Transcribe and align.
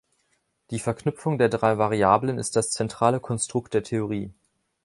Die 0.71 0.79
Verknüpfung 0.79 1.37
der 1.37 1.47
drei 1.49 1.77
Variablen 1.77 2.39
ist 2.39 2.55
das 2.55 2.71
zentrale 2.71 3.19
Konstrukt 3.19 3.75
der 3.75 3.83
Theorie. 3.83 4.31